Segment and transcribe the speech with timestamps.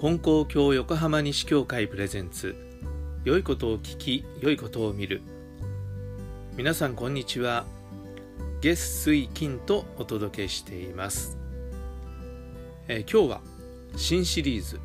[0.00, 2.56] 金光教横浜西教会プレゼンツ。
[3.22, 5.20] 良いことを聞き良いことを見る。
[6.56, 7.66] 皆さんこんにちは。
[8.62, 11.36] 月水金とお届けしています、
[12.88, 13.40] えー、今日は
[13.94, 14.80] 新シリーズ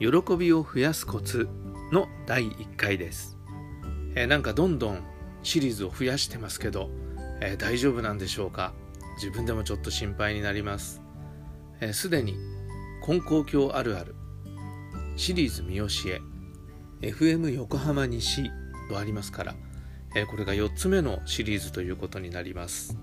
[0.00, 1.48] 喜びを増やすコツ
[1.90, 3.38] の第1回です、
[4.16, 5.02] えー、なんかどんどん
[5.44, 6.90] シリーズを増やしてますけど、
[7.40, 8.74] えー、大丈夫なんでしょうか？
[9.16, 11.00] 自分でもちょっと心配になります。
[11.94, 12.36] すで、に
[13.02, 14.14] 金光教あるある
[15.16, 16.20] シリーズ三好へ。
[17.00, 18.50] FM 横浜西
[18.90, 19.54] とありますから、
[20.14, 22.98] えこれが4つ目のシリーズということになります、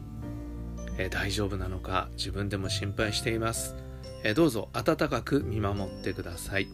[0.99, 3.76] え大丈夫なのか自分でも心配しています、
[4.23, 6.67] えどうぞ温かく見守ってください、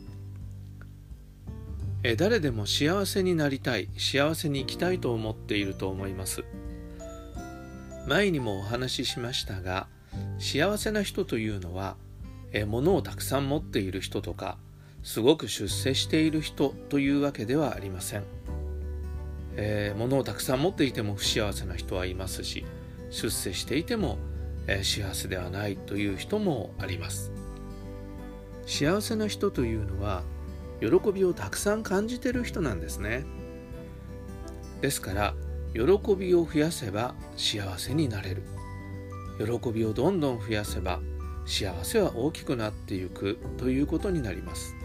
[2.03, 6.43] え誰でも幸せになりたい幸せに生きたいと思っていると思います。
[8.07, 9.87] 前にもお話ししましたが
[10.37, 11.95] 幸せな人というのは
[12.51, 14.57] え物をたくさん持っている人とか
[15.03, 18.23] すごく出世している人というわけではありません、
[19.55, 22.65] えー、物をたくさん持っていても不幸せな人はいますし
[23.09, 24.17] 出世していても、
[24.67, 27.31] えー、幸せではないという人もあります。
[28.65, 30.21] 幸せな人というのは
[30.79, 33.25] 喜びをたくさん感じてる人なんですね。
[34.81, 35.33] ですから
[35.73, 38.43] 喜びを増やせば幸せになれる。
[39.39, 40.99] 喜びをどんどん増やせば
[41.45, 44.75] 幸せは大きくなっていくということになります。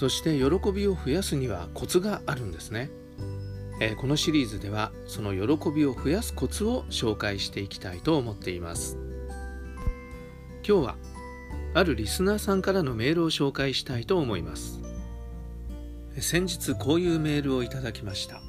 [0.00, 2.88] そして喜びを増やすにはコツがあるんですね、
[3.82, 8.96] えー、このシリーズではその喜びを増やすコツを紹介していきたいと思っています。
[10.66, 10.96] 今日は
[11.74, 14.80] あるリスナーさんからのメールを紹介したいと思います。
[16.18, 18.40] 先日こういうメールをいただきました。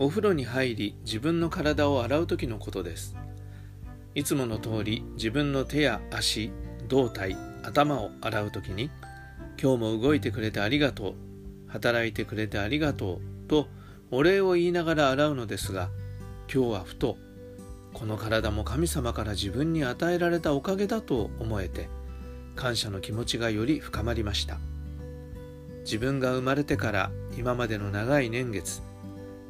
[0.00, 3.14] お風呂に入り自分の体を洗う時のことです。
[4.16, 6.50] いつもの通り自分の手や足
[6.88, 8.90] 胴体頭を洗う時に
[9.60, 11.14] 今日も動いてくれてありがとう
[11.68, 13.68] 働いてくれてありがとうと
[14.10, 15.88] お礼を言いながら洗うのですが
[16.52, 17.16] 今日はふと
[17.92, 21.88] この体も神様から自分に与えられたおかげだと思えて
[22.56, 24.58] 感謝の気持ちがより深まりました。
[25.84, 28.80] 自分が生まれてから今までの長い年月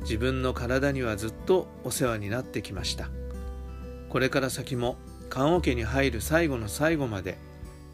[0.01, 3.09] 自分の体にはずっとお世話になってきました。
[4.09, 4.97] これから先も
[5.31, 7.39] 棺桶に入る最後の最後まで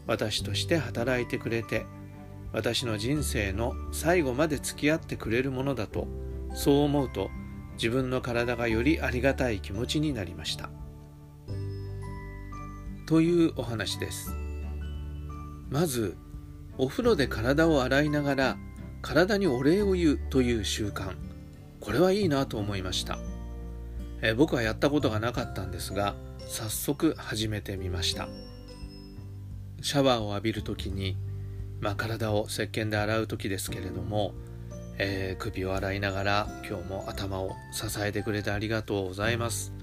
[0.07, 1.85] 私として働いてくれて
[2.53, 6.07] 私の人生の最後まで付き合ってくれるものだと
[6.53, 7.29] そう思うと
[7.73, 10.69] 自分の体がよりありがたい気持ちになりました。
[13.07, 14.33] というお話です。
[15.69, 16.17] まず
[16.77, 18.57] お風呂で体を洗いながら
[19.01, 21.15] 体にお礼を言うという習慣。
[21.81, 23.17] これはいいなと思いました、
[24.21, 28.29] え僕はやったことがなかったんですが早速始めてみました。
[29.81, 31.17] シャワーを浴びる時に、
[31.79, 34.33] まあ、体を石鹸で洗う時ですけれども、
[34.99, 39.73] えー、首を洗いながら今日も頭を支えてくれてありがとうございます、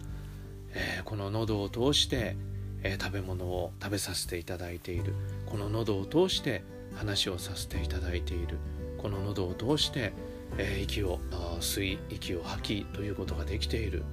[0.73, 2.37] えー、この喉を通して、
[2.85, 5.15] えー、食べ物を食べさせていただいている。
[5.47, 6.63] この喉を通して
[6.95, 8.59] 話をさせていただいている。
[8.99, 10.13] この喉を通して、
[10.57, 11.19] え息を
[11.61, 14.05] 吸い息を吐きということができている。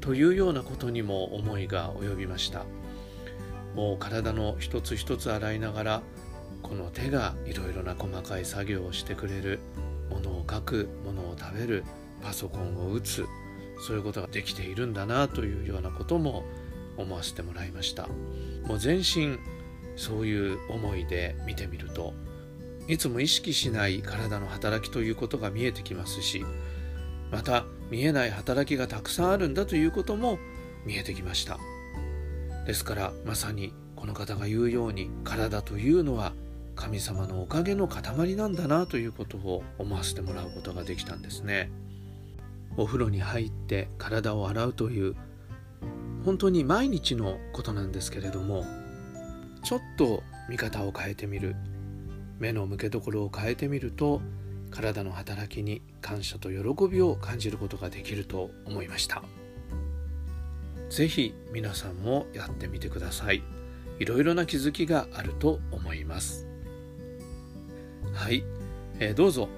[0.00, 2.64] というようなことにも思いが及びました。
[3.76, 6.02] もう体の一つ一つ洗いながら
[6.62, 9.60] この手がいろいろな細かい作業をしてくれる
[10.10, 11.84] ものを書くものを食べる
[12.22, 13.26] パソコンを打つ
[13.86, 16.44] そういうことができているんだなというようなことも
[16.96, 18.08] 思わせてもらいました。
[18.64, 19.38] もう全身
[19.96, 22.14] そういう思いで見てみると
[22.88, 26.44] いつも意識しない体の働きということが見えてきますし
[27.30, 30.38] また見えない働きがたくさんあるんだということも
[30.84, 31.58] 見えてきました。
[32.66, 36.32] ですからまさにこの方が言うように体というのは
[36.74, 41.70] 神様のおかげの塊なんだなということを思わせてもらうことができたんですね
[42.76, 45.16] お風呂に入って体を洗うという
[46.24, 48.66] 本当に毎日のことなんですけれども
[49.62, 51.56] ちょっと見方を変えてみる
[52.38, 54.20] 目の向けどころを変えてみると
[54.70, 59.22] 体の働きに感謝と喜びを感じることができると思いました。
[60.88, 63.42] ぜひ皆さんもやってみてください。
[63.98, 66.46] いろいろな気づきがあると思います。
[68.12, 68.44] はい、
[68.98, 69.48] えー、どうぞ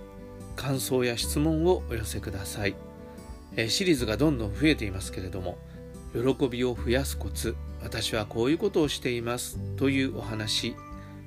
[0.57, 2.75] 感想や質問をお寄せください、
[3.57, 5.59] えー、シリーズがどんどん増えていますけれども、
[6.13, 10.75] 喜びを増やすコツ、私はこういうことをしていますというお話、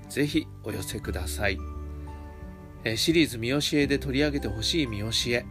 [0.10, 1.58] ぜひお寄せください。
[2.84, 5.46] え、シリーズ見教えで取り上げてほしい見教え、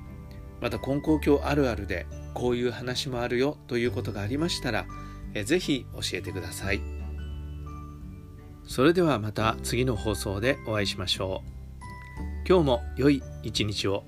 [0.61, 4.87] また根高教あるあるでこういう話もあるよということがありましたら、
[5.35, 7.01] えぜひ教えてください。
[8.71, 14.05] それではまた次の放送でお会いしましょう今日も良い一日を